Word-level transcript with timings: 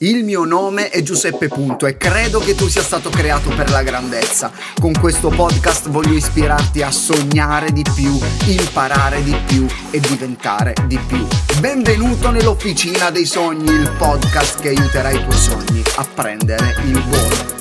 Il 0.00 0.24
mio 0.24 0.44
nome 0.44 0.90
è 0.90 1.00
Giuseppe 1.00 1.48
Punto 1.48 1.86
e 1.86 1.96
credo 1.96 2.38
che 2.38 2.54
tu 2.54 2.68
sia 2.68 2.82
stato 2.82 3.08
creato 3.08 3.48
per 3.48 3.70
la 3.70 3.82
grandezza. 3.82 4.52
Con 4.78 4.92
questo 4.92 5.30
podcast 5.30 5.88
voglio 5.88 6.12
ispirarti 6.12 6.82
a 6.82 6.90
sognare 6.90 7.72
di 7.72 7.82
più, 7.94 8.14
imparare 8.44 9.22
di 9.22 9.34
più 9.46 9.66
e 9.90 9.98
diventare 9.98 10.74
di 10.86 10.98
più. 10.98 11.26
Benvenuto 11.60 12.30
nell'Officina 12.30 13.08
dei 13.08 13.24
Sogni, 13.24 13.72
il 13.72 13.90
podcast 13.96 14.60
che 14.60 14.68
aiuterà 14.68 15.12
i 15.12 15.22
tuoi 15.22 15.38
sogni 15.38 15.82
a 15.94 16.04
prendere 16.04 16.74
il 16.84 17.02
volo. 17.02 17.54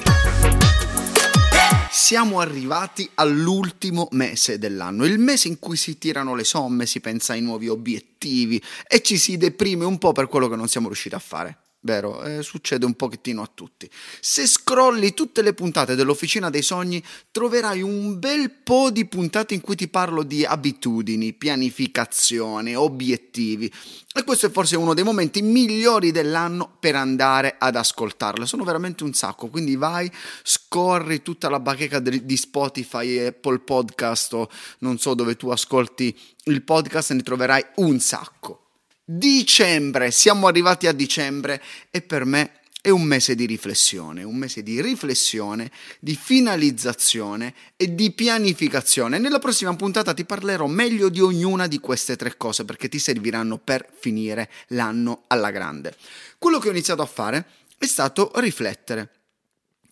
Siamo 1.90 2.42
arrivati 2.42 3.10
all'ultimo 3.14 4.10
mese 4.12 4.60
dell'anno, 4.60 5.06
il 5.06 5.20
mese 5.20 5.48
in 5.48 5.58
cui 5.58 5.78
si 5.78 5.98
tirano 5.98 6.36
le 6.36 6.44
somme, 6.44 6.86
si 6.86 7.00
pensa 7.00 7.32
ai 7.32 7.42
nuovi 7.42 7.70
obiettivi 7.70 8.62
e 8.90 9.02
ci 9.02 9.18
si 9.18 9.38
deprime 9.38 9.86
un 9.86 9.98
po' 9.98 10.12
per 10.12 10.28
quello 10.28 10.50
che 10.50 10.58
non 10.58 10.68
siamo 10.68 10.88
riusciti 10.88 11.16
a 11.16 11.20
fare 11.20 11.60
vero? 11.86 12.24
Eh, 12.24 12.42
succede 12.42 12.86
un 12.86 12.96
pochettino 12.96 13.42
a 13.42 13.50
tutti. 13.52 13.89
Se 14.20 14.46
scrolli 14.48 15.14
tutte 15.14 15.42
le 15.42 15.54
puntate 15.54 15.96
dell'Officina 15.96 16.50
dei 16.50 16.64
Sogni, 16.64 17.02
troverai 17.32 17.82
un 17.82 18.20
bel 18.20 18.52
po' 18.52 18.89
di 18.89 19.06
puntate 19.06 19.54
in 19.54 19.62
cui 19.62 19.76
ti 19.76 19.88
parlo 19.88 20.24
di 20.24 20.43
abitudini, 20.43 21.34
pianificazione, 21.34 22.76
obiettivi. 22.76 23.71
E 24.14 24.24
questo 24.24 24.48
è 24.48 24.52
forse 24.52 24.76
uno 24.76 24.93
dei 24.93 25.04
momenti 25.04 25.42
migliori 25.42 26.12
dell'anno 26.12 26.76
per 26.79 26.96
andare 26.96 27.56
ad 27.57 27.76
ascoltarle. 27.76 28.48
Sono 28.48 28.64
veramente 28.64 29.04
un 29.04 29.14
sacco, 29.14 29.48
quindi 29.48 29.76
vai, 29.76 30.12
scorri 30.43 31.21
tutta 31.21 31.50
la 31.50 31.60
bacheca 31.60 32.00
di 32.00 32.38
Spotify, 32.38 33.20
Apple 33.20 33.59
Podcast 33.59 34.34
o 34.34 34.50
non 34.80 34.98
so 34.98 35.14
dove 35.14 35.36
tu 35.36 35.50
ascolti 35.50 36.17
il 36.45 36.64
podcast 36.64 37.12
e 37.12 37.14
ne 37.14 37.22
troverai 37.22 37.64
un 37.76 38.00
sacco. 38.00 38.64
Dicembre, 39.08 40.09
siamo 40.09 40.47
arrivati 40.47 40.88
a 40.88 40.91
dicembre 40.91 41.61
e 41.91 42.02
per 42.02 42.25
me 42.25 42.61
è 42.81 42.89
un 42.89 43.03
mese 43.03 43.36
di 43.36 43.45
riflessione, 43.45 44.23
un 44.23 44.36
mese 44.36 44.64
di 44.64 44.81
riflessione, 44.81 45.70
di 46.00 46.16
finalizzazione 46.16 47.53
e 47.75 47.94
di 47.94 48.09
pianificazione. 48.14 49.20
Nella 49.20 49.38
prossima 49.38 49.75
puntata 49.75 50.16
ti 50.16 50.25
parlerò 50.25 50.66
meglio 50.66 51.09
di 51.09 51.20
ognuna 51.20 51.67
di 51.67 51.78
queste 51.78 52.16
tre 52.16 52.36
cose 52.36 52.66
perché 52.66 52.89
ti 52.89 52.97
serviranno 52.97 53.59
per 53.59 53.88
finire 53.95 54.50
l'anno 54.70 55.25
alla 55.28 55.52
grande. 55.52 55.95
Quello 56.40 56.58
che 56.58 56.69
ho 56.69 56.72
iniziato 56.72 57.03
a 57.03 57.08
fare 57.08 57.45
è 57.78 57.86
stato 57.86 58.31
riflettere 58.38 59.15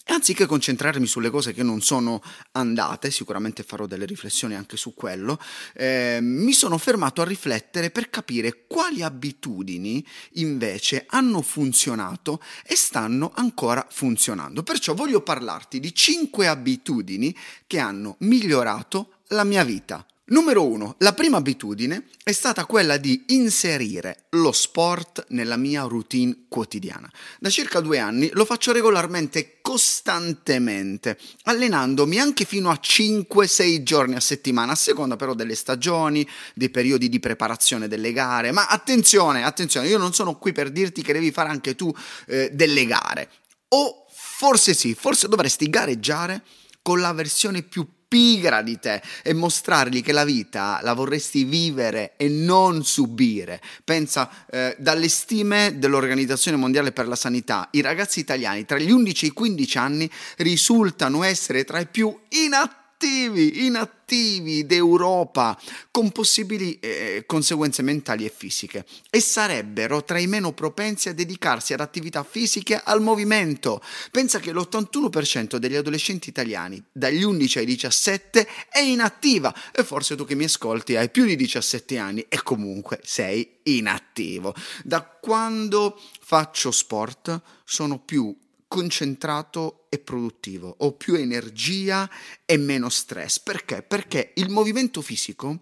anziché 0.08 0.46
concentrarmi 0.46 1.08
sulle 1.08 1.30
cose 1.30 1.54
che 1.54 1.64
non 1.64 1.82
sono 1.82 2.22
andate, 2.52 3.12
sicuramente 3.12 3.64
farò 3.64 3.86
delle 3.86 4.06
riflessioni 4.06 4.56
anche 4.56 4.78
su 4.78 4.94
quello, 4.94 5.40
eh, 5.74 6.20
mi 6.22 6.54
sono 6.54 6.78
fermato 6.78 7.22
a 7.22 7.26
riflettere 7.26 7.90
per 7.90 8.10
capire 8.10 8.66
quali 8.68 9.02
abitudini 9.02 10.06
invece 10.34 11.06
hanno 11.08 11.42
funzionato 11.42 12.42
e 12.66 12.76
stanno 12.76 13.32
ancora 13.36 13.86
funzionando. 13.90 14.64
Perciò 14.64 14.94
voglio 14.94 15.22
parlarti 15.22 15.80
di 15.80 15.94
5 15.94 16.48
abitudini 16.48 17.36
che 17.66 17.80
hanno 17.80 18.16
migliorato 18.20 19.16
la 19.28 19.44
mia 19.44 19.64
vita. 19.64 20.06
Numero 20.26 20.66
1. 20.66 20.96
La 21.00 21.12
prima 21.12 21.36
abitudine 21.36 22.08
è 22.24 22.32
stata 22.32 22.66
quella 22.66 22.96
di 22.96 23.26
inserire 23.28 24.28
lo 24.30 24.54
sport 24.54 25.26
nella 25.30 25.58
mia 25.58 25.84
routine 25.84 26.46
quotidiana. 26.48 27.12
Da 27.42 27.50
circa 27.50 27.82
due 27.82 28.00
anni 28.00 28.30
lo 28.32 28.46
faccio 28.46 28.72
regolarmente, 28.72 29.58
costantemente, 29.60 31.20
allenandomi 31.44 32.20
anche 32.20 32.46
fino 32.46 32.70
a 32.70 32.80
5-6 32.82 33.84
giorni 33.84 34.16
a 34.16 34.22
settimana, 34.22 34.72
a 34.72 34.76
seconda 34.76 35.18
però 35.18 35.34
delle 35.34 35.56
stagioni, 35.56 36.26
dei 36.56 36.70
periodi 36.70 37.10
di 37.10 37.20
preparazione 37.20 37.90
delle 37.90 38.14
gare. 38.14 38.54
Ma 38.54 38.68
attenzione, 38.68 39.44
attenzione, 39.44 39.90
io 39.90 39.98
non 39.98 40.14
sono 40.14 40.38
qui 40.38 40.54
per 40.54 40.72
dirti 40.72 41.02
che 41.02 41.12
devi 41.12 41.34
fare 41.34 41.50
anche 41.50 41.76
tu 41.76 41.94
eh, 42.28 42.50
delle 42.54 42.86
gare. 42.86 43.30
O 43.68 44.06
forse 44.10 44.74
sì, 44.74 44.94
forse 44.94 45.28
dovresti 45.28 45.70
gareggiare 45.70 46.44
con 46.82 47.02
la 47.02 47.12
versione 47.12 47.62
più 47.62 47.86
pigra 48.14 48.62
di 48.62 48.78
te 48.78 49.02
e 49.24 49.34
mostrargli 49.34 50.04
che 50.04 50.12
la 50.12 50.24
vita 50.24 50.80
la 50.84 50.94
vorresti 50.94 51.46
vivere 51.46 52.14
e 52.16 52.30
non 52.30 52.86
subire. 52.86 53.60
Pensa, 53.84 54.30
eh, 54.52 54.76
dalle 54.78 55.10
stime 55.10 55.80
dell'Organizzazione 55.80 56.58
Mondiale 56.58 56.92
per 56.92 57.08
la 57.08 57.16
Sanità, 57.16 57.70
i 57.72 57.82
ragazzi 57.82 58.20
italiani 58.20 58.66
tra 58.66 58.78
gli 58.78 58.92
11 58.92 59.26
e 59.26 59.28
i 59.30 59.32
15 59.32 59.78
anni 59.80 60.12
risultano 60.38 61.24
essere 61.24 61.64
tra 61.64 61.80
i 61.80 61.88
più 61.88 62.16
inattivi 62.30 62.82
inattivi, 63.04 63.66
inattivi 63.66 64.66
d'Europa, 64.66 65.60
con 65.92 66.12
possibili 66.12 66.78
eh, 66.80 67.24
conseguenze 67.26 67.82
mentali 67.82 68.26
e 68.26 68.34
fisiche, 68.36 68.86
e 69.10 69.20
sarebbero 69.20 70.04
tra 70.04 70.20
i 70.20 70.28
meno 70.28 70.54
propensi 70.54 71.10
a 71.10 71.14
dedicarsi 71.14 71.74
ad 71.74 71.80
attività 71.80 72.24
fisiche 72.24 72.82
al 72.84 73.02
movimento. 73.02 73.82
Pensa 74.12 74.40
che 74.40 74.54
l'81% 74.54 75.58
degli 75.58 75.76
adolescenti 75.76 76.30
italiani 76.30 76.82
dagli 76.92 77.24
11 77.24 77.60
ai 77.60 77.66
17 77.66 78.48
è 78.70 78.80
inattiva, 78.80 79.54
e 79.72 79.84
forse 79.84 80.16
tu 80.16 80.26
che 80.26 80.36
mi 80.36 80.46
ascolti 80.46 80.96
hai 80.96 81.10
più 81.10 81.26
di 81.26 81.36
17 81.36 81.98
anni 81.98 82.26
e 82.30 82.42
comunque 82.42 83.00
sei 83.04 83.58
inattivo. 83.64 84.54
Da 84.84 85.04
quando 85.04 86.00
faccio 86.22 86.72
sport 86.72 87.42
sono 87.64 88.00
più 88.00 88.36
concentrato 88.74 89.86
e 89.90 90.00
produttivo, 90.00 90.74
ho 90.80 90.94
più 90.94 91.14
energia 91.14 92.10
e 92.44 92.58
meno 92.58 92.90
stress. 92.90 93.40
Perché? 93.40 93.84
Perché 93.84 94.32
il 94.38 94.50
movimento 94.50 95.04
fisico 95.04 95.62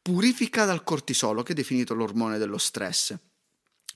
purifica 0.00 0.64
dal 0.64 0.82
cortisolo, 0.82 1.42
che 1.42 1.52
è 1.52 1.54
definito 1.54 1.92
l'ormone 1.92 2.38
dello 2.38 2.56
stress. 2.56 3.14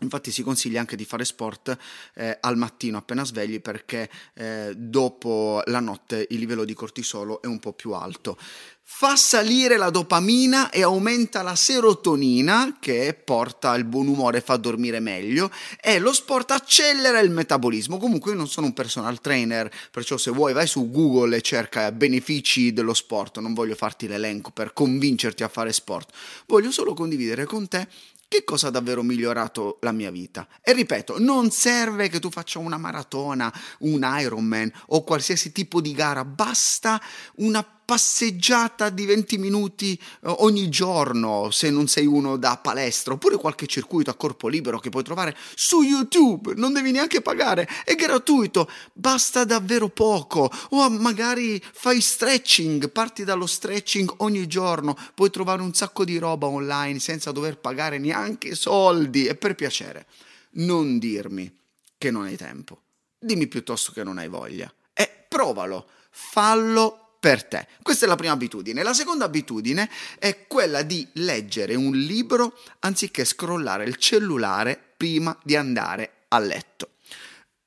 Infatti 0.02 0.30
si 0.30 0.42
consiglia 0.42 0.80
anche 0.80 0.96
di 0.96 1.04
fare 1.04 1.24
sport 1.24 1.76
eh, 2.14 2.36
al 2.40 2.56
mattino 2.56 2.98
appena 2.98 3.24
svegli 3.24 3.60
perché 3.60 4.10
eh, 4.34 4.72
dopo 4.76 5.62
la 5.66 5.80
notte 5.80 6.26
il 6.30 6.38
livello 6.38 6.64
di 6.64 6.74
cortisolo 6.74 7.40
è 7.40 7.46
un 7.46 7.58
po' 7.58 7.72
più 7.72 7.92
alto. 7.92 8.36
Fa 8.84 9.16
salire 9.16 9.78
la 9.78 9.90
dopamina 9.90 10.68
e 10.70 10.82
aumenta 10.82 11.42
la 11.42 11.54
serotonina 11.54 12.76
che 12.78 13.14
porta 13.14 13.74
il 13.74 13.84
buon 13.84 14.08
umore 14.08 14.38
e 14.38 14.40
fa 14.42 14.56
dormire 14.56 15.00
meglio 15.00 15.50
e 15.80 15.98
lo 15.98 16.12
sport 16.12 16.50
accelera 16.50 17.20
il 17.20 17.30
metabolismo. 17.30 17.96
Comunque 17.96 18.32
io 18.32 18.36
non 18.36 18.48
sono 18.48 18.66
un 18.66 18.74
personal 18.74 19.20
trainer, 19.20 19.70
perciò 19.90 20.18
se 20.18 20.30
vuoi 20.30 20.52
vai 20.52 20.66
su 20.66 20.90
Google 20.90 21.36
e 21.36 21.40
cerca 21.40 21.90
benefici 21.90 22.72
dello 22.72 22.92
sport, 22.92 23.38
non 23.38 23.54
voglio 23.54 23.76
farti 23.76 24.06
l'elenco 24.06 24.50
per 24.50 24.72
convincerti 24.72 25.42
a 25.42 25.48
fare 25.48 25.72
sport, 25.72 26.10
voglio 26.46 26.70
solo 26.70 26.92
condividere 26.92 27.44
con 27.44 27.68
te 27.68 27.88
che 28.32 28.44
cosa 28.44 28.68
ha 28.68 28.70
davvero 28.70 29.02
migliorato 29.02 29.76
la 29.82 29.92
mia 29.92 30.10
vita? 30.10 30.48
E 30.62 30.72
ripeto, 30.72 31.18
non 31.18 31.50
serve 31.50 32.08
che 32.08 32.18
tu 32.18 32.30
faccia 32.30 32.60
una 32.60 32.78
maratona, 32.78 33.52
un 33.80 34.00
Ironman 34.20 34.72
o 34.86 35.04
qualsiasi 35.04 35.52
tipo 35.52 35.82
di 35.82 35.92
gara, 35.92 36.24
basta 36.24 36.98
una 37.36 37.62
passeggiata 37.84 38.88
di 38.90 39.04
20 39.04 39.38
minuti 39.38 39.94
eh, 39.94 40.34
ogni 40.38 40.68
giorno 40.68 41.50
se 41.50 41.70
non 41.70 41.88
sei 41.88 42.06
uno 42.06 42.36
da 42.36 42.56
palestra 42.56 43.14
oppure 43.14 43.36
qualche 43.36 43.66
circuito 43.66 44.10
a 44.10 44.14
corpo 44.14 44.48
libero 44.48 44.78
che 44.78 44.90
puoi 44.90 45.02
trovare 45.02 45.36
su 45.54 45.82
YouTube, 45.82 46.54
non 46.56 46.72
devi 46.72 46.90
neanche 46.90 47.20
pagare, 47.20 47.68
è 47.84 47.94
gratuito, 47.94 48.68
basta 48.92 49.44
davvero 49.44 49.88
poco. 49.88 50.50
O 50.70 50.88
magari 50.90 51.62
fai 51.72 52.00
stretching, 52.00 52.90
parti 52.90 53.24
dallo 53.24 53.46
stretching 53.46 54.12
ogni 54.18 54.46
giorno, 54.46 54.96
puoi 55.14 55.30
trovare 55.30 55.62
un 55.62 55.74
sacco 55.74 56.04
di 56.04 56.18
roba 56.18 56.46
online 56.46 56.98
senza 56.98 57.32
dover 57.32 57.58
pagare 57.58 57.98
neanche 57.98 58.54
soldi 58.54 59.26
e 59.26 59.34
per 59.34 59.54
piacere. 59.54 60.06
Non 60.52 60.98
dirmi 60.98 61.54
che 61.98 62.10
non 62.10 62.24
hai 62.24 62.36
tempo, 62.36 62.82
dimmi 63.18 63.46
piuttosto 63.46 63.92
che 63.92 64.04
non 64.04 64.18
hai 64.18 64.28
voglia. 64.28 64.72
E 64.92 65.26
provalo, 65.28 65.88
fallo 66.10 67.01
per 67.22 67.44
te. 67.44 67.68
Questa 67.80 68.04
è 68.04 68.08
la 68.08 68.16
prima 68.16 68.32
abitudine. 68.32 68.82
La 68.82 68.92
seconda 68.92 69.26
abitudine 69.26 69.88
è 70.18 70.48
quella 70.48 70.82
di 70.82 71.06
leggere 71.12 71.76
un 71.76 71.94
libro 71.94 72.58
anziché 72.80 73.24
scrollare 73.24 73.84
il 73.84 73.94
cellulare 73.94 74.76
prima 74.96 75.38
di 75.44 75.54
andare 75.54 76.24
a 76.26 76.40
letto. 76.40 76.94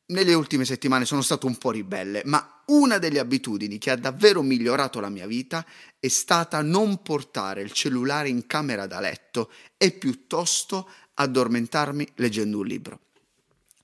Nelle 0.07 0.33
ultime 0.33 0.65
settimane 0.65 1.05
sono 1.05 1.21
stato 1.21 1.47
un 1.47 1.57
po' 1.57 1.71
ribelle, 1.71 2.21
ma 2.25 2.63
una 2.65 2.97
delle 2.97 3.19
abitudini 3.19 3.77
che 3.77 3.91
ha 3.91 3.95
davvero 3.95 4.41
migliorato 4.41 4.99
la 4.99 5.07
mia 5.07 5.25
vita 5.25 5.65
è 6.01 6.09
stata 6.09 6.61
non 6.61 7.01
portare 7.01 7.61
il 7.61 7.71
cellulare 7.71 8.27
in 8.27 8.47
camera 8.47 8.87
da 8.87 8.99
letto 8.99 9.49
e 9.77 9.91
piuttosto 9.91 10.89
addormentarmi 11.13 12.11
leggendo 12.15 12.57
un 12.59 12.65
libro. 12.65 12.99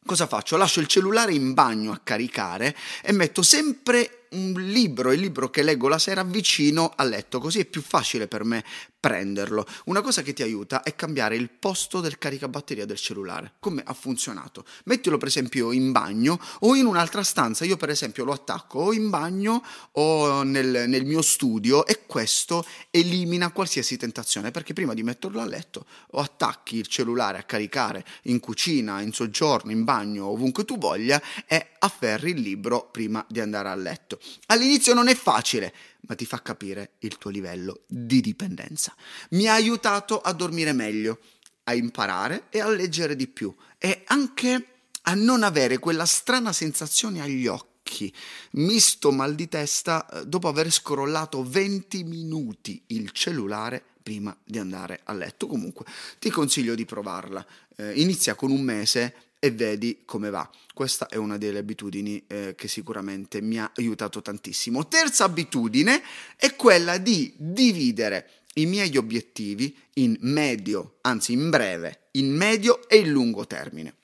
Cosa 0.06 0.28
faccio? 0.28 0.58
Lascio 0.58 0.82
il 0.82 0.88
cellulare 0.88 1.34
in 1.34 1.54
bagno 1.54 1.94
a 1.94 2.02
caricare 2.04 2.76
e 3.02 3.14
metto 3.14 3.42
sempre 3.42 4.21
un 4.32 4.54
libro, 4.54 5.12
il 5.12 5.20
libro 5.20 5.50
che 5.50 5.64
leggo 5.64 5.88
la 5.88 6.00
sera 6.00 6.24
vicino 6.24 6.94
al 6.96 7.10
letto, 7.10 7.40
così 7.40 7.60
è 7.60 7.66
più 7.66 7.82
facile 7.82 8.28
per 8.28 8.44
me 8.44 8.64
prenderlo. 9.02 9.66
Una 9.86 10.02
cosa 10.02 10.22
che 10.22 10.32
ti 10.32 10.44
aiuta 10.44 10.84
è 10.84 10.96
cambiare 10.96 11.36
il 11.36 11.50
posto 11.50 12.00
del 12.00 12.20
caricabatteria 12.20 12.86
del 12.86 12.98
cellulare. 12.98 13.54
Come 13.60 13.82
ha 13.84 13.94
funzionato? 13.94 14.64
Mettilo 14.86 15.18
per 15.18 15.28
esempio 15.28 15.72
in 15.72 15.92
bagno 15.92 16.40
o 16.60 16.76
in 16.76 16.86
un'altra 16.86 17.24
stanza. 17.24 17.66
Io 17.66 17.78
per 17.78 17.90
esempio 17.90 18.24
lo 18.24 18.32
attacco 18.32 18.80
o 18.80 18.94
in 18.94 19.10
bagno 19.10 19.64
o 19.94 20.44
nel, 20.44 20.88
nel 20.88 21.04
mio 21.04 21.24
studio 21.24 21.86
e 21.86 22.06
questo 22.06 22.64
elimina 22.92 23.52
qualsiasi 23.52 23.98
tentazione 23.98 24.52
perché 24.52 24.74
prima 24.74 24.94
di 24.94 25.02
metterlo 25.02 25.42
a 25.42 25.46
letto 25.46 25.86
o 26.12 26.20
attacchi 26.20 26.78
il 26.78 26.86
cellulare 26.88 27.40
a 27.40 27.44
caricare 27.44 28.06
in 28.24 28.40
cucina, 28.40 29.02
in 29.02 29.14
soggiorno, 29.14 29.72
in 29.72 29.84
bagno, 29.84 30.28
ovunque 30.28 30.64
tu 30.64 30.78
voglia 30.78 31.20
e 31.48 31.72
afferri 31.80 32.32
il 32.32 32.40
libro 32.40 32.88
prima 32.92 33.26
di 33.28 33.40
andare 33.40 33.70
a 33.70 33.76
letto. 33.76 34.20
All'inizio 34.48 34.94
non 34.94 35.08
è 35.08 35.16
facile, 35.16 35.74
ma 36.08 36.16
ti 36.16 36.26
fa 36.26 36.42
capire 36.42 36.94
il 37.00 37.18
tuo 37.18 37.30
livello 37.30 37.82
di 37.88 38.22
dipendenza. 38.22 38.96
Mi 39.32 39.48
ha 39.48 39.54
aiutato 39.54 40.20
a 40.22 40.34
dormire 40.34 40.74
meglio, 40.74 41.20
a 41.66 41.74
imparare 41.74 42.48
e 42.50 42.60
a 42.60 42.70
leggere 42.70 43.16
di 43.16 43.28
più 43.28 43.54
e 43.78 44.04
anche 44.08 44.66
a 45.04 45.14
non 45.14 45.44
avere 45.44 45.80
quella 45.80 46.06
strana 46.06 46.54
sensazione 46.54 47.22
agli 47.22 47.48
occhi, 47.48 48.14
misto 48.52 49.12
mal 49.12 49.36
di 49.36 49.48
testa 49.48 50.08
eh, 50.08 50.26
dopo 50.26 50.48
aver 50.48 50.72
scrollato 50.72 51.44
20 51.44 52.04
minuti 52.04 52.84
il 52.88 53.12
cellulare 53.12 53.84
prima 54.02 54.36
di 54.44 54.58
andare 54.58 55.02
a 55.04 55.14
letto. 55.14 55.48
Comunque 55.48 55.86
ti 56.20 56.30
consiglio 56.30 56.76
di 56.76 56.86
provarla. 56.86 57.46
Eh, 57.76 58.00
inizia 58.00 58.36
con 58.36 58.52
un 58.52 58.62
mese 58.62 59.31
e 59.44 59.50
vedi 59.50 60.04
come 60.06 60.30
va. 60.30 60.48
Questa 60.72 61.08
è 61.08 61.16
una 61.16 61.38
delle 61.38 61.58
abitudini 61.58 62.24
eh, 62.28 62.54
che 62.56 62.68
sicuramente 62.68 63.42
mi 63.42 63.58
ha 63.60 63.72
aiutato 63.76 64.22
tantissimo. 64.22 64.88
Terza 64.88 65.24
abitudine 65.24 66.04
è 66.36 66.56
quella 66.56 67.00
di 67.00 67.34
dividere 67.36 68.30
i 68.56 68.68
miei 68.68 68.96
obiettivi 68.98 69.76
in 69.96 70.16
medio, 70.20 71.00
anzi 71.02 71.32
in 71.32 71.50
breve, 71.50 72.10
in 72.12 72.32
medio 72.36 72.88
e 72.88 73.00
in 73.00 73.10
lungo 73.10 73.48
termine. 73.48 73.96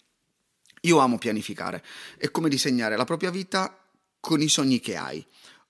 Io 0.82 0.98
amo 0.98 1.20
pianificare, 1.20 1.84
è 2.18 2.32
come 2.32 2.50
disegnare 2.50 2.98
la 2.98 3.06
propria 3.06 3.30
vita 3.30 3.80
con 4.20 4.42
i 4.42 4.50
sogni 4.50 4.80
che 4.80 4.96
hai 4.96 5.24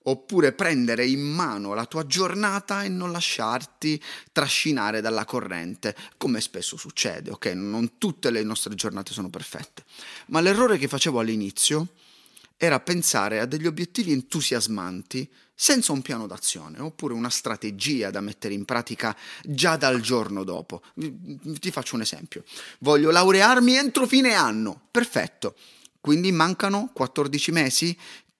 oppure 0.08 0.52
prendere 0.52 1.06
in 1.06 1.20
mano 1.20 1.74
la 1.74 1.84
tua 1.84 2.06
giornata 2.06 2.82
e 2.82 2.88
non 2.88 3.12
lasciarti 3.12 4.02
trascinare 4.32 5.00
dalla 5.00 5.24
corrente, 5.24 5.94
come 6.16 6.40
spesso 6.40 6.76
succede, 6.76 7.30
ok? 7.30 7.46
Non 7.48 7.98
tutte 7.98 8.30
le 8.30 8.42
nostre 8.42 8.74
giornate 8.74 9.12
sono 9.12 9.28
perfette, 9.28 9.84
ma 10.26 10.40
l'errore 10.40 10.78
che 10.78 10.88
facevo 10.88 11.20
all'inizio 11.20 11.88
era 12.56 12.80
pensare 12.80 13.38
a 13.38 13.46
degli 13.46 13.66
obiettivi 13.66 14.12
entusiasmanti 14.12 15.30
senza 15.54 15.92
un 15.92 16.02
piano 16.02 16.26
d'azione 16.26 16.80
oppure 16.80 17.14
una 17.14 17.30
strategia 17.30 18.10
da 18.10 18.20
mettere 18.20 18.54
in 18.54 18.64
pratica 18.64 19.16
già 19.42 19.76
dal 19.76 20.00
giorno 20.00 20.42
dopo. 20.42 20.82
Ti 20.96 21.70
faccio 21.70 21.96
un 21.96 22.00
esempio. 22.00 22.44
Voglio 22.80 23.10
laurearmi 23.10 23.76
entro 23.76 24.06
fine 24.06 24.34
anno. 24.34 24.80
Perfetto. 24.90 25.56
Quindi 26.00 26.32
mancano 26.32 26.90
14 26.94 27.50
mesi 27.50 27.96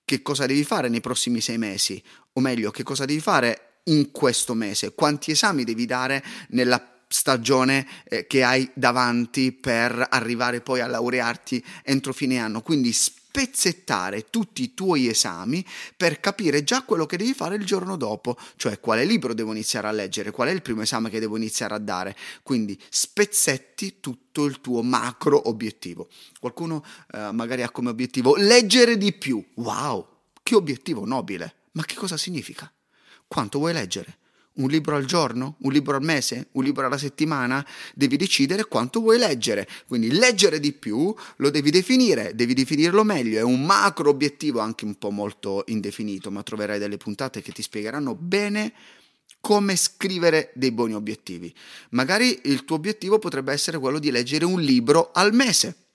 che 0.08 0.22
cosa 0.22 0.46
devi 0.46 0.64
fare 0.64 0.88
nei 0.88 1.02
prossimi 1.02 1.42
sei 1.42 1.58
mesi, 1.58 2.02
o 2.32 2.40
meglio, 2.40 2.70
che 2.70 2.82
cosa 2.82 3.04
devi 3.04 3.20
fare 3.20 3.80
in 3.84 4.10
questo 4.10 4.54
mese, 4.54 4.94
quanti 4.94 5.32
esami 5.32 5.64
devi 5.64 5.84
dare 5.84 6.24
nella 6.48 7.02
stagione 7.06 7.86
eh, 8.04 8.26
che 8.26 8.42
hai 8.42 8.70
davanti 8.72 9.52
per 9.52 10.06
arrivare 10.08 10.62
poi 10.62 10.80
a 10.80 10.86
laurearti 10.86 11.62
entro 11.82 12.14
fine 12.14 12.38
anno. 12.38 12.62
Quindi 12.62 12.96
spezzettare 13.38 14.30
tutti 14.30 14.62
i 14.62 14.74
tuoi 14.74 15.06
esami 15.06 15.64
per 15.96 16.18
capire 16.18 16.64
già 16.64 16.82
quello 16.82 17.06
che 17.06 17.16
devi 17.16 17.34
fare 17.34 17.54
il 17.54 17.64
giorno 17.64 17.96
dopo, 17.96 18.36
cioè 18.56 18.80
quale 18.80 19.04
libro 19.04 19.32
devo 19.32 19.52
iniziare 19.52 19.86
a 19.86 19.92
leggere, 19.92 20.32
qual 20.32 20.48
è 20.48 20.50
il 20.50 20.60
primo 20.60 20.82
esame 20.82 21.08
che 21.08 21.20
devo 21.20 21.36
iniziare 21.36 21.74
a 21.74 21.78
dare. 21.78 22.16
Quindi 22.42 22.76
spezzetti 22.88 24.00
tutto 24.00 24.44
il 24.44 24.60
tuo 24.60 24.82
macro 24.82 25.48
obiettivo. 25.48 26.08
Qualcuno 26.40 26.84
eh, 27.12 27.30
magari 27.30 27.62
ha 27.62 27.70
come 27.70 27.90
obiettivo 27.90 28.34
leggere 28.34 28.96
di 28.96 29.12
più. 29.12 29.44
Wow, 29.54 30.06
che 30.42 30.56
obiettivo 30.56 31.04
nobile! 31.04 31.54
Ma 31.72 31.84
che 31.84 31.94
cosa 31.94 32.16
significa? 32.16 32.72
Quanto 33.28 33.58
vuoi 33.58 33.72
leggere? 33.72 34.17
Un 34.58 34.68
libro 34.68 34.96
al 34.96 35.04
giorno, 35.04 35.56
un 35.60 35.72
libro 35.72 35.96
al 35.96 36.02
mese, 36.02 36.48
un 36.52 36.64
libro 36.64 36.86
alla 36.86 36.98
settimana, 36.98 37.64
devi 37.94 38.16
decidere 38.16 38.64
quanto 38.66 39.00
vuoi 39.00 39.18
leggere. 39.18 39.68
Quindi 39.86 40.10
leggere 40.12 40.60
di 40.60 40.72
più 40.72 41.14
lo 41.36 41.50
devi 41.50 41.70
definire, 41.70 42.34
devi 42.34 42.54
definirlo 42.54 43.04
meglio, 43.04 43.38
è 43.38 43.42
un 43.42 43.64
macro 43.64 44.10
obiettivo 44.10 44.60
anche 44.60 44.84
un 44.84 44.96
po' 44.96 45.10
molto 45.10 45.64
indefinito, 45.66 46.30
ma 46.30 46.42
troverai 46.42 46.78
delle 46.78 46.96
puntate 46.96 47.42
che 47.42 47.52
ti 47.52 47.62
spiegheranno 47.62 48.14
bene 48.14 48.72
come 49.40 49.76
scrivere 49.76 50.50
dei 50.54 50.72
buoni 50.72 50.94
obiettivi. 50.94 51.54
Magari 51.90 52.40
il 52.44 52.64
tuo 52.64 52.76
obiettivo 52.76 53.18
potrebbe 53.18 53.52
essere 53.52 53.78
quello 53.78 53.98
di 53.98 54.10
leggere 54.10 54.44
un 54.44 54.60
libro 54.60 55.10
al 55.12 55.32
mese. 55.32 55.87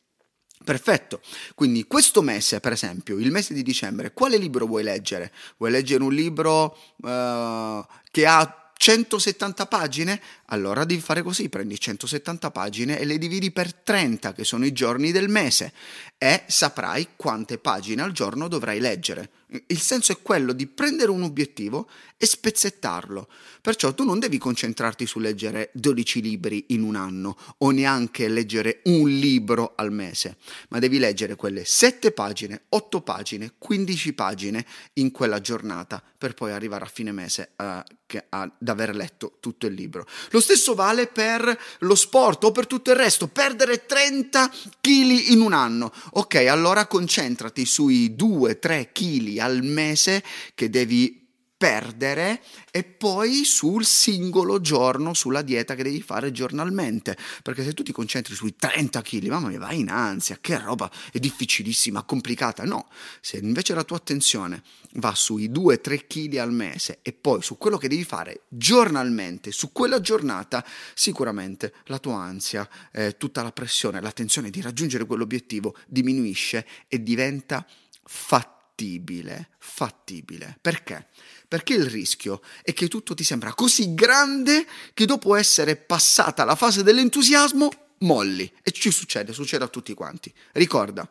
Perfetto, 0.64 1.22
quindi 1.56 1.86
questo 1.86 2.22
mese, 2.22 2.60
per 2.60 2.72
esempio, 2.72 3.20
il 3.20 3.32
mese 3.32 3.54
di 3.54 3.64
dicembre, 3.64 4.14
quale 4.14 4.38
libro 4.38 4.66
vuoi 4.66 4.84
leggere? 4.84 5.32
Vuoi 5.58 5.72
leggere 5.72 6.04
un 6.04 6.14
libro 6.14 6.78
uh, 6.98 7.86
che 8.10 8.26
ha 8.26 8.72
170 8.76 9.66
pagine? 9.66 10.22
Allora 10.48 10.86
devi 10.86 11.02
fare 11.02 11.22
così, 11.22 11.50
prendi 11.50 11.80
170 11.80 12.52
pagine 12.52 13.00
e 13.00 13.06
le 13.06 13.18
dividi 13.18 13.52
per 13.52 13.74
30, 13.74 14.34
che 14.34 14.44
sono 14.44 14.66
i 14.66 14.72
giorni 14.72 15.12
del 15.12 15.30
mese, 15.30 15.74
e 16.24 16.46
saprai 16.48 17.10
quante 17.18 17.58
pagine 17.58 18.02
al 18.02 18.14
giorno 18.14 18.48
dovrai 18.48 18.80
leggere. 18.80 19.30
Il 19.68 19.82
senso 19.82 20.14
è 20.14 20.22
quello 20.22 20.54
di 20.54 20.68
prendere 20.68 21.12
un 21.12 21.22
obiettivo 21.22 21.90
e 22.16 22.26
spezzettarlo. 22.26 23.28
Perciò 23.60 23.94
tu 23.94 24.06
non 24.06 24.20
devi 24.20 24.38
concentrarti 24.38 25.06
su 25.06 25.20
leggere 25.20 25.70
12 25.74 26.22
libri 26.22 26.64
in 26.70 26.82
un 26.82 26.96
anno 26.96 27.38
o 27.58 27.72
neanche 27.72 28.30
leggere 28.30 28.80
un 28.86 29.10
libro 29.10 29.74
al 29.76 29.92
mese, 29.92 30.38
ma 30.70 30.80
devi 30.80 30.98
leggere 30.98 31.36
quelle 31.36 31.66
7 31.66 32.14
pagine, 32.14 32.64
8 32.70 33.02
pagine, 33.02 33.56
15 33.58 34.14
pagine 34.14 34.66
in 34.94 35.12
quella 35.12 35.42
giornata 35.42 36.02
per 36.18 36.36
poi 36.36 36.54
arrivare 36.54 36.86
a 36.86 36.88
fine 36.88 37.12
mese 37.12 37.52
a, 37.58 37.84
ad 38.30 38.52
aver 38.66 38.96
letto 38.96 39.38
tutto 39.40 39.68
il 39.68 39.74
libro. 39.74 40.06
Lo 40.30 40.40
stesso 40.40 40.74
vale 40.74 41.08
per 41.08 41.60
lo 41.80 41.96
sport 41.96 42.46
o 42.46 42.52
per 42.52 42.68
tutto 42.68 42.92
il 42.92 42.96
resto, 42.96 43.28
perdere 43.28 43.86
30 43.86 44.50
kg 44.80 45.30
in 45.30 45.42
un 45.42 45.54
anno. 45.54 45.92
Ok, 46.16 46.36
allora 46.36 46.86
concentrati 46.86 47.66
sui 47.66 48.16
2-3 48.16 48.90
kg 48.92 49.40
al 49.40 49.64
mese 49.64 50.24
che 50.54 50.70
devi 50.70 51.23
perdere 51.64 52.42
e 52.72 52.84
poi 52.84 53.46
sul 53.46 53.86
singolo 53.86 54.60
giorno, 54.60 55.14
sulla 55.14 55.42
dieta 55.42 55.76
che 55.76 55.84
devi 55.84 56.02
fare 56.02 56.34
giornalmente. 56.34 57.16
Perché 57.42 57.64
se 57.64 57.72
tu 57.72 57.84
ti 57.84 57.94
concentri 57.94 58.36
sui 58.36 58.58
30 58.58 59.02
kg, 59.02 59.26
mamma 59.28 59.48
mia, 59.48 59.60
vai 59.60 59.80
in 59.80 59.90
ansia, 59.90 60.40
che 60.42 60.60
roba, 60.60 60.92
è 61.10 61.20
difficilissima, 61.20 62.04
complicata. 62.04 62.66
No, 62.66 62.90
se 63.22 63.38
invece 63.38 63.74
la 63.74 63.86
tua 63.86 63.96
attenzione 63.96 64.62
va 64.96 65.16
sui 65.16 65.50
2-3 65.50 66.06
kg 66.06 66.36
al 66.36 66.52
mese 66.52 67.00
e 67.02 67.14
poi 67.14 67.42
su 67.42 67.58
quello 67.58 67.78
che 67.78 67.88
devi 67.88 68.04
fare 68.04 68.42
giornalmente, 68.50 69.54
su 69.54 69.72
quella 69.72 70.02
giornata, 70.02 70.66
sicuramente 70.94 71.76
la 71.86 72.00
tua 72.00 72.18
ansia, 72.24 72.68
eh, 72.92 73.16
tutta 73.16 73.42
la 73.42 73.54
pressione, 73.54 74.02
la 74.02 74.12
tensione 74.12 74.50
di 74.50 74.60
raggiungere 74.60 75.06
quell'obiettivo 75.06 75.78
diminuisce 75.88 76.68
e 76.90 77.02
diventa 77.02 77.66
fattibile 78.04 79.48
fattibile. 79.64 80.58
Perché? 80.62 81.08
Perché 81.54 81.76
il 81.76 81.86
rischio 81.86 82.42
è 82.64 82.74
che 82.74 82.88
tutto 82.88 83.14
ti 83.14 83.24
sembra 83.24 83.54
così 83.54 83.94
grande 83.94 84.66
che 84.96 85.06
dopo 85.06 85.36
essere 85.36 85.76
passata 85.76 86.46
la 86.46 86.56
fase 86.56 86.82
dell'entusiasmo 86.82 87.70
molli. 88.00 88.52
E 88.64 88.72
ci 88.72 88.90
succede, 88.90 89.34
succede 89.34 89.64
a 89.64 89.68
tutti 89.68 89.94
quanti. 89.94 90.34
Ricorda, 90.54 91.08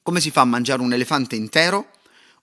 come 0.00 0.20
si 0.22 0.30
fa 0.30 0.40
a 0.40 0.46
mangiare 0.46 0.80
un 0.80 0.94
elefante 0.94 1.36
intero? 1.36 1.90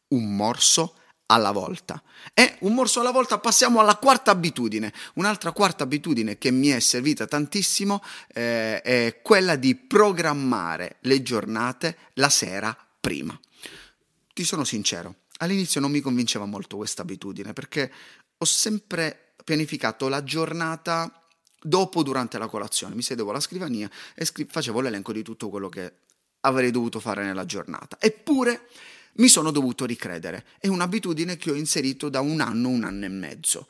Un 0.09 0.35
morso 0.35 0.93
alla 1.25 1.49
volta. 1.49 2.03
E 2.35 2.57
un 2.59 2.75
morso 2.75 2.99
alla 2.99 3.09
volta 3.09 3.39
passiamo 3.39 3.79
alla 3.79 3.95
quarta 3.95 4.29
abitudine. 4.29 4.93
Un'altra 5.15 5.51
quarta 5.53 5.85
abitudine 5.85 6.37
che 6.37 6.51
mi 6.51 6.67
è 6.67 6.79
servita 6.79 7.25
tantissimo 7.25 8.03
eh, 8.31 8.79
è 8.83 9.21
quella 9.23 9.55
di 9.55 9.73
programmare 9.73 10.97
le 10.99 11.23
giornate 11.23 11.97
la 12.13 12.29
sera 12.29 12.77
prima 13.01 13.35
ti 14.37 14.43
sono 14.43 14.63
sincero, 14.63 15.15
all'inizio 15.37 15.81
non 15.81 15.91
mi 15.91 16.01
convinceva 16.01 16.45
molto 16.45 16.77
questa 16.77 17.01
abitudine 17.01 17.53
perché 17.53 17.91
ho 18.37 18.45
sempre 18.45 19.33
pianificato 19.43 20.07
la 20.07 20.23
giornata 20.23 21.23
dopo 21.61 22.03
durante 22.03 22.37
la 22.37 22.47
colazione. 22.47 22.95
Mi 22.95 23.01
sedevo 23.01 23.29
alla 23.29 23.39
scrivania 23.39 23.89
e 24.15 24.25
scri- 24.25 24.47
facevo 24.49 24.79
l'elenco 24.79 25.11
di 25.11 25.23
tutto 25.23 25.49
quello 25.49 25.69
che 25.69 25.93
avrei 26.41 26.71
dovuto 26.71 26.99
fare 26.99 27.23
nella 27.23 27.45
giornata. 27.45 27.97
Eppure 27.99 28.67
mi 29.13 29.27
sono 29.27 29.51
dovuto 29.51 29.85
ricredere. 29.85 30.45
È 30.59 30.67
un'abitudine 30.67 31.37
che 31.37 31.51
ho 31.51 31.55
inserito 31.55 32.09
da 32.09 32.19
un 32.21 32.41
anno, 32.41 32.69
un 32.69 32.83
anno 32.83 33.05
e 33.05 33.09
mezzo. 33.09 33.67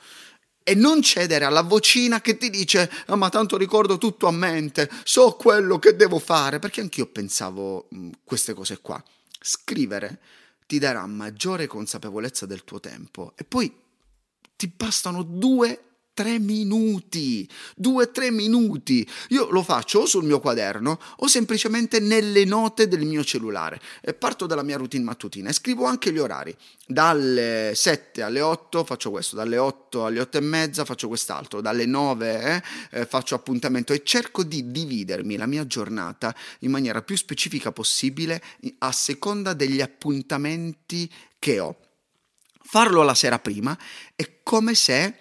E 0.64 0.76
non 0.76 1.02
cedere 1.02 1.46
alla 1.46 1.62
vocina 1.62 2.20
che 2.20 2.38
ti 2.38 2.50
dice: 2.50 2.92
oh, 3.08 3.16
Ma 3.16 3.30
tanto 3.30 3.56
ricordo 3.56 3.98
tutto 3.98 4.28
a 4.28 4.32
mente, 4.32 4.90
so 5.04 5.32
quello 5.34 5.80
che 5.80 5.96
devo 5.96 6.20
fare. 6.20 6.60
Perché 6.60 6.82
anch'io 6.82 7.06
pensavo 7.06 7.88
mh, 7.90 8.10
queste 8.24 8.54
cose 8.54 8.80
qua. 8.82 9.02
Scrivere 9.40 10.20
ti 10.68 10.78
darà 10.78 11.04
maggiore 11.08 11.66
consapevolezza 11.66 12.46
del 12.46 12.64
tuo 12.64 12.80
tempo. 12.80 13.34
E 13.36 13.44
poi 13.44 13.74
ti 14.56 14.68
bastano 14.68 15.24
due 15.24 15.87
tre 16.18 16.40
minuti, 16.40 17.48
due 17.76 18.10
tre 18.10 18.32
minuti. 18.32 19.08
Io 19.30 19.52
lo 19.52 19.62
faccio 19.62 20.00
o 20.00 20.06
sul 20.08 20.24
mio 20.24 20.40
quaderno 20.40 21.00
o 21.18 21.28
semplicemente 21.28 22.00
nelle 22.00 22.44
note 22.44 22.88
del 22.88 23.06
mio 23.06 23.24
cellulare. 23.24 23.80
E 24.02 24.16
parto 24.16 24.48
dalla 24.48 24.64
mia 24.64 24.78
routine 24.78 25.04
mattutina 25.04 25.50
e 25.50 25.54
scrivo 25.54 25.86
anche 25.86 26.12
gli 26.12 26.18
orari. 26.18 26.56
Dalle 26.88 27.74
7 27.76 28.24
alle 28.24 28.42
8 28.42 28.84
faccio 28.84 29.12
questo, 29.12 29.36
dalle 29.36 29.60
8 29.60 30.06
alle 30.06 30.22
8 30.22 30.38
e 30.38 30.42
mezza 30.42 30.86
faccio 30.86 31.08
quest'altro, 31.08 31.62
dalle 31.62 31.86
9 31.86 32.42
eh, 32.42 33.00
eh, 33.02 33.06
faccio 33.06 33.36
appuntamento 33.36 33.94
e 33.94 34.02
cerco 34.04 34.42
di 34.42 34.72
dividermi 34.72 35.38
la 35.38 35.46
mia 35.46 35.68
giornata 35.68 36.36
in 36.62 36.72
maniera 36.72 37.04
più 37.04 37.16
specifica 37.16 37.72
possibile 37.72 38.42
a 38.80 38.92
seconda 38.92 39.54
degli 39.54 39.82
appuntamenti 39.82 41.08
che 41.38 41.60
ho. 41.60 41.76
Farlo 42.60 43.04
la 43.04 43.14
sera 43.14 43.38
prima 43.38 43.78
è 44.16 44.40
come 44.42 44.74
se 44.74 45.14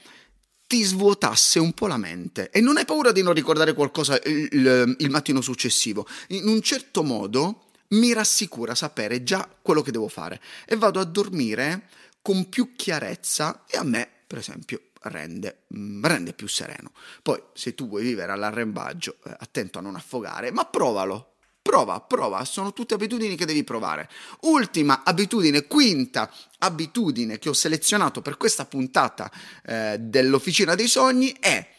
ti 0.66 0.82
svuotasse 0.82 1.58
un 1.58 1.73
po' 1.73 1.87
la 1.87 1.96
mente 1.96 2.50
e 2.50 2.61
non 2.61 2.76
hai 2.76 2.85
paura 2.85 3.12
di 3.12 3.23
non 3.23 3.32
ricordare 3.32 3.73
qualcosa 3.73 4.20
il, 4.25 4.49
il, 4.50 4.96
il 4.99 5.11
mattino 5.11 5.40
successivo. 5.40 6.06
In 6.28 6.49
un 6.49 6.61
certo 6.61 7.02
modo 7.02 7.66
mi 7.88 8.12
rassicura 8.12 8.75
sapere 8.75 9.23
già 9.23 9.49
quello 9.62 9.82
che 9.82 9.92
devo 9.92 10.08
fare 10.08 10.40
e 10.66 10.76
vado 10.76 10.99
a 10.99 11.04
dormire 11.04 11.88
con 12.20 12.49
più 12.49 12.75
chiarezza 12.75 13.64
e 13.68 13.76
a 13.76 13.85
me, 13.85 14.08
per 14.26 14.38
esempio, 14.38 14.80
rende, 15.02 15.66
mm, 15.76 16.04
rende 16.04 16.32
più 16.32 16.49
sereno. 16.49 16.90
Poi, 17.23 17.40
se 17.52 17.75
tu 17.75 17.87
vuoi 17.88 18.02
vivere 18.02 18.32
all'arrembaggio, 18.32 19.18
eh, 19.25 19.37
attento 19.38 19.78
a 19.78 19.82
non 19.82 19.94
affogare, 19.94 20.50
ma 20.50 20.64
provalo, 20.64 21.36
Prova, 21.66 22.00
prova, 22.00 22.44
sono 22.44 22.73
tutte 22.73 22.94
abitudini 22.94 23.35
che 23.35 23.44
devi 23.44 23.64
provare. 23.64 24.08
Ultima 24.42 25.02
abitudine, 25.04 25.66
quinta 25.66 26.32
abitudine 26.58 27.40
che 27.40 27.49
ho 27.49 27.52
selezionato 27.52 28.23
per 28.23 28.37
questa 28.37 28.66
puntata 28.66 29.28
eh, 29.64 29.96
dell'Officina 29.99 30.76
dei 30.76 30.87
Sogni 30.87 31.37
è 31.40 31.75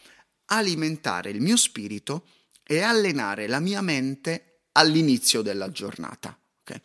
alimentare 0.50 1.30
il 1.30 1.40
mio 1.40 1.56
spirito 1.56 2.26
e 2.62 2.82
allenare 2.82 3.46
la 3.46 3.60
mia 3.60 3.80
mente 3.80 4.64
all'inizio 4.72 5.40
della 5.40 5.70
giornata. 5.70 6.38
Okay? 6.60 6.82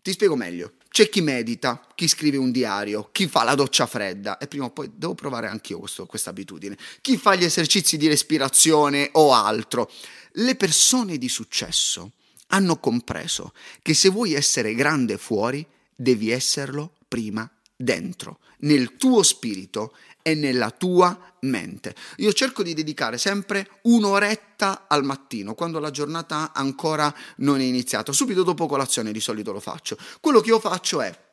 Ti 0.00 0.12
spiego 0.12 0.36
meglio. 0.36 0.74
C'è 0.88 1.08
chi 1.08 1.22
medita, 1.22 1.84
chi 1.96 2.06
scrive 2.06 2.36
un 2.36 2.52
diario, 2.52 3.10
chi 3.10 3.26
fa 3.26 3.42
la 3.42 3.56
doccia 3.56 3.86
fredda 3.86 4.38
e 4.38 4.46
prima 4.46 4.66
o 4.66 4.70
poi 4.70 4.88
devo 4.94 5.14
provare 5.14 5.48
anch'io 5.48 5.80
questa 6.06 6.30
abitudine. 6.30 6.76
Chi 7.00 7.16
fa 7.16 7.34
gli 7.34 7.44
esercizi 7.44 7.96
di 7.96 8.06
respirazione 8.06 9.08
o 9.12 9.32
altro. 9.32 9.90
Le 10.34 10.54
persone 10.54 11.18
di 11.18 11.28
successo 11.28 12.12
hanno 12.50 12.78
compreso 12.78 13.52
che 13.82 13.94
se 13.94 14.08
vuoi 14.08 14.34
essere 14.34 14.74
grande 14.74 15.18
fuori, 15.18 15.66
devi 15.94 16.30
esserlo 16.30 16.92
prima 17.08 17.50
dentro, 17.76 18.38
nel 18.60 18.96
tuo 18.96 19.22
spirito 19.22 19.94
e 20.22 20.34
nella 20.34 20.70
tua 20.70 21.18
mente. 21.40 21.94
Io 22.18 22.32
cerco 22.32 22.62
di 22.62 22.74
dedicare 22.74 23.18
sempre 23.18 23.80
un'oretta 23.82 24.86
al 24.86 25.04
mattino, 25.04 25.54
quando 25.54 25.78
la 25.78 25.90
giornata 25.90 26.52
ancora 26.52 27.12
non 27.36 27.60
è 27.60 27.64
iniziata. 27.64 28.12
Subito 28.12 28.42
dopo 28.42 28.66
colazione 28.66 29.12
di 29.12 29.20
solito 29.20 29.52
lo 29.52 29.60
faccio. 29.60 29.96
Quello 30.20 30.40
che 30.40 30.50
io 30.50 30.60
faccio 30.60 31.00
è 31.00 31.28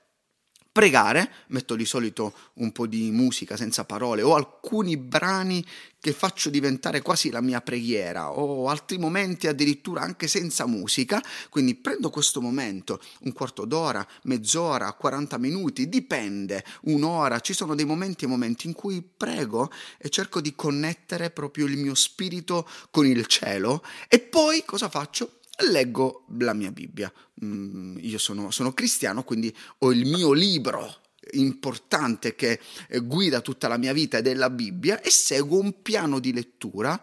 pregare, 0.77 1.31
metto 1.47 1.75
di 1.75 1.85
solito 1.85 2.33
un 2.57 2.71
po' 2.71 2.85
di 2.85 3.09
musica 3.09 3.57
senza 3.57 3.83
parole 3.83 4.21
o 4.21 4.35
alcuni 4.35 4.95
brani 4.95 5.65
che 5.99 6.13
faccio 6.13 6.51
diventare 6.51 7.01
quasi 7.01 7.31
la 7.31 7.41
mia 7.41 7.61
preghiera 7.61 8.29
o 8.29 8.69
altri 8.69 8.99
momenti 8.99 9.47
addirittura 9.47 10.01
anche 10.01 10.27
senza 10.27 10.67
musica, 10.67 11.19
quindi 11.49 11.73
prendo 11.73 12.11
questo 12.11 12.41
momento, 12.41 13.01
un 13.21 13.33
quarto 13.33 13.65
d'ora, 13.65 14.05
mezz'ora, 14.25 14.93
40 14.93 15.39
minuti, 15.39 15.89
dipende, 15.89 16.63
un'ora, 16.81 17.39
ci 17.39 17.53
sono 17.53 17.73
dei 17.73 17.85
momenti 17.85 18.25
e 18.25 18.27
momenti 18.27 18.67
in 18.67 18.73
cui 18.73 19.01
prego 19.01 19.71
e 19.97 20.09
cerco 20.09 20.41
di 20.41 20.53
connettere 20.53 21.31
proprio 21.31 21.65
il 21.65 21.77
mio 21.77 21.95
spirito 21.95 22.69
con 22.91 23.07
il 23.07 23.25
cielo 23.25 23.83
e 24.07 24.19
poi 24.19 24.61
cosa 24.63 24.89
faccio? 24.89 25.37
Leggo 25.65 26.25
la 26.39 26.53
mia 26.53 26.71
Bibbia. 26.71 27.11
Mm, 27.43 27.97
io 27.99 28.17
sono, 28.17 28.51
sono 28.51 28.73
cristiano, 28.73 29.23
quindi 29.23 29.55
ho 29.79 29.91
il 29.91 30.05
mio 30.05 30.33
libro 30.33 31.01
importante 31.31 32.35
che 32.35 32.59
eh, 32.87 32.99
guida 32.99 33.41
tutta 33.41 33.67
la 33.67 33.77
mia 33.77 33.93
vita 33.93 34.17
ed 34.17 34.27
è 34.27 34.33
la 34.33 34.49
Bibbia 34.49 35.01
e 35.01 35.09
seguo 35.09 35.59
un 35.59 35.81
piano 35.81 36.19
di 36.19 36.31
lettura 36.33 36.99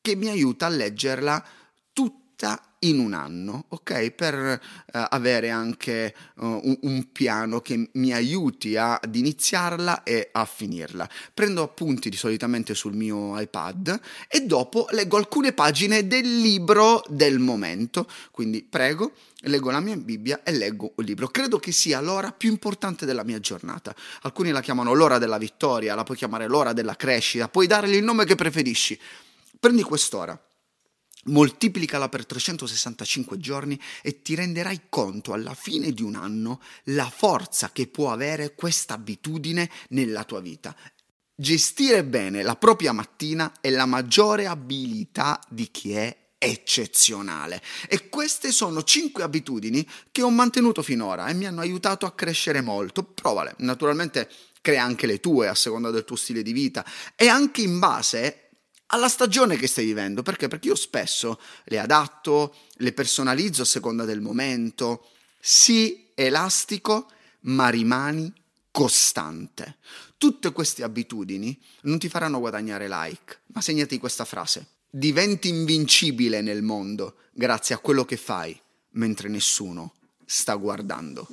che 0.00 0.16
mi 0.16 0.28
aiuta 0.28 0.66
a 0.66 0.70
leggerla 0.70 1.44
tutta 1.92 2.71
in 2.84 2.98
un 2.98 3.12
anno, 3.12 3.66
ok? 3.68 4.10
Per 4.10 4.34
uh, 4.34 4.98
avere 5.10 5.50
anche 5.50 6.14
uh, 6.36 6.46
un, 6.46 6.78
un, 6.82 7.12
piano 7.12 7.60
che 7.60 7.90
mi 7.92 8.12
aiuti 8.12 8.76
a, 8.76 8.94
ad 8.94 9.14
iniziarla 9.14 10.02
e 10.02 10.30
a 10.32 10.44
finirla. 10.44 11.08
Prendo 11.34 11.62
appunti 11.62 12.08
di 12.08 12.16
solitamente 12.16 12.74
sul 12.74 12.94
mio 12.94 13.38
iPad 13.40 14.00
e 14.28 14.40
dopo 14.42 14.86
leggo 14.90 15.16
alcune 15.16 15.52
pagine 15.52 16.06
del 16.06 16.40
libro 16.40 17.02
del 17.08 17.38
momento. 17.38 18.08
Quindi 18.30 18.62
prego, 18.62 19.12
leggo 19.42 19.70
la 19.70 19.80
mia 19.80 19.96
Bibbia 19.96 20.42
e 20.42 20.52
leggo 20.52 20.92
un 20.96 21.04
libro. 21.04 21.28
Credo 21.28 21.58
che 21.58 21.72
sia 21.72 22.00
l'ora 22.00 22.32
più 22.32 22.50
importante 22.50 23.06
della 23.06 23.24
mia 23.24 23.38
giornata. 23.40 23.94
Alcuni 24.22 24.50
la 24.50 24.60
chiamano 24.60 24.92
l'ora 24.92 25.18
della 25.18 25.38
vittoria, 25.38 25.94
la 25.94 26.04
puoi 26.04 26.16
chiamare 26.16 26.48
l'ora 26.48 26.72
della 26.72 26.96
crescita, 26.96 27.48
puoi 27.48 27.66
dargli 27.66 27.94
il 27.94 28.04
nome 28.04 28.24
che 28.24 28.34
preferisci. 28.34 28.98
Prendi 29.58 29.82
quest'ora 29.82 30.40
moltiplicala 31.24 32.08
per 32.08 32.26
365 32.26 33.38
giorni 33.38 33.80
e 34.02 34.22
ti 34.22 34.34
renderai 34.34 34.82
conto 34.88 35.32
alla 35.32 35.54
fine 35.54 35.92
di 35.92 36.02
un 36.02 36.14
anno 36.14 36.60
la 36.84 37.08
forza 37.08 37.70
che 37.72 37.86
può 37.86 38.10
avere 38.10 38.54
questa 38.54 38.94
abitudine 38.94 39.70
nella 39.88 40.24
tua 40.24 40.40
vita. 40.40 40.74
Gestire 41.34 42.04
bene 42.04 42.42
la 42.42 42.56
propria 42.56 42.92
mattina 42.92 43.52
è 43.60 43.70
la 43.70 43.86
maggiore 43.86 44.46
abilità 44.46 45.40
di 45.48 45.70
chi 45.70 45.92
è 45.92 46.16
eccezionale. 46.38 47.62
E 47.88 48.08
queste 48.08 48.50
sono 48.50 48.82
5 48.82 49.22
abitudini 49.22 49.86
che 50.10 50.22
ho 50.22 50.30
mantenuto 50.30 50.82
finora 50.82 51.28
e 51.28 51.34
mi 51.34 51.46
hanno 51.46 51.60
aiutato 51.60 52.04
a 52.04 52.12
crescere 52.12 52.60
molto. 52.60 53.04
Provale, 53.04 53.54
naturalmente 53.58 54.28
crea 54.60 54.82
anche 54.82 55.06
le 55.06 55.20
tue 55.20 55.48
a 55.48 55.54
seconda 55.54 55.90
del 55.90 56.04
tuo 56.04 56.16
stile 56.16 56.42
di 56.42 56.52
vita 56.52 56.84
e 57.14 57.28
anche 57.28 57.62
in 57.62 57.78
base 57.78 58.41
alla 58.92 59.08
stagione 59.08 59.56
che 59.56 59.66
stai 59.66 59.84
vivendo. 59.84 60.22
Perché? 60.22 60.48
Perché 60.48 60.68
io 60.68 60.74
spesso 60.74 61.40
le 61.64 61.78
adatto, 61.78 62.54
le 62.74 62.92
personalizzo 62.92 63.62
a 63.62 63.66
seconda 63.66 64.04
del 64.04 64.20
momento. 64.20 65.08
Sii 65.40 66.12
elastico, 66.14 67.10
ma 67.40 67.68
rimani 67.68 68.32
costante. 68.70 69.78
Tutte 70.16 70.52
queste 70.52 70.82
abitudini 70.82 71.60
non 71.82 71.98
ti 71.98 72.08
faranno 72.08 72.38
guadagnare 72.38 72.88
like, 72.88 73.40
ma 73.48 73.60
segnati 73.60 73.98
questa 73.98 74.24
frase. 74.24 74.66
Diventi 74.88 75.48
invincibile 75.48 76.42
nel 76.42 76.62
mondo 76.62 77.16
grazie 77.32 77.74
a 77.74 77.78
quello 77.78 78.04
che 78.04 78.16
fai, 78.16 78.58
mentre 78.90 79.28
nessuno 79.28 79.94
sta 80.24 80.54
guardando. 80.54 81.26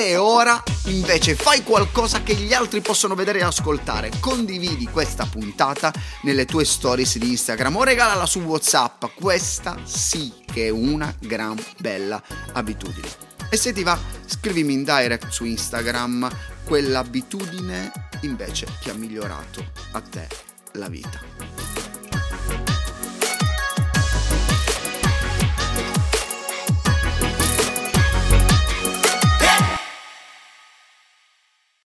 E 0.00 0.16
ora 0.16 0.62
invece 0.84 1.34
fai 1.34 1.64
qualcosa 1.64 2.22
che 2.22 2.34
gli 2.34 2.54
altri 2.54 2.80
possono 2.80 3.16
vedere 3.16 3.40
e 3.40 3.42
ascoltare. 3.42 4.12
Condividi 4.20 4.86
questa 4.86 5.26
puntata 5.26 5.92
nelle 6.22 6.44
tue 6.44 6.64
stories 6.64 7.18
di 7.18 7.30
Instagram 7.30 7.74
o 7.74 7.82
regalala 7.82 8.24
su 8.24 8.38
WhatsApp. 8.38 9.06
Questa 9.16 9.76
sì 9.82 10.32
che 10.46 10.66
è 10.66 10.70
una 10.70 11.12
gran 11.18 11.60
bella 11.80 12.22
abitudine. 12.52 13.08
E 13.50 13.56
se 13.56 13.72
ti 13.72 13.82
va, 13.82 13.98
scrivimi 14.24 14.74
in 14.74 14.84
direct 14.84 15.30
su 15.30 15.44
Instagram 15.44 16.30
quell'abitudine 16.62 17.90
invece 18.20 18.68
che 18.80 18.90
ha 18.90 18.94
migliorato 18.94 19.72
a 19.90 20.00
te 20.00 20.28
la 20.74 20.88
vita. 20.88 21.47